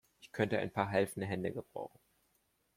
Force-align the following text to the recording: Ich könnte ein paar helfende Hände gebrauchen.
Ich 0.19 0.31
könnte 0.31 0.57
ein 0.57 0.71
paar 0.73 0.89
helfende 0.89 1.27
Hände 1.27 1.51
gebrauchen. 1.51 1.99